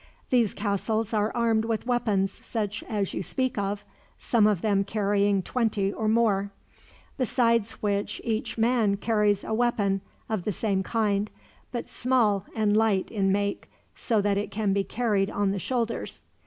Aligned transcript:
These 0.31 0.55
castles 0.55 1.13
are 1.13 1.31
armed 1.35 1.63
with 1.63 1.85
weapons 1.85 2.41
such 2.43 2.81
as 2.89 3.13
you 3.13 3.21
speak 3.21 3.55
of, 3.59 3.85
some 4.17 4.47
of 4.47 4.63
them 4.63 4.83
carrying 4.83 5.43
twenty 5.43 5.93
or 5.93 6.07
more; 6.07 6.49
besides 7.19 7.73
which 7.83 8.19
each 8.23 8.57
man 8.57 8.97
carries 8.97 9.43
a 9.43 9.53
weapon 9.53 10.01
of 10.27 10.43
the 10.43 10.51
same 10.53 10.81
kind, 10.81 11.29
but 11.71 11.87
small 11.87 12.47
and 12.55 12.75
light 12.75 13.11
in 13.11 13.31
make, 13.31 13.69
so 13.93 14.21
that 14.21 14.39
it 14.39 14.49
can 14.49 14.73
be 14.73 14.83
carried 14.83 15.29
on 15.29 15.51
the 15.51 15.59
shoulders. 15.59 16.23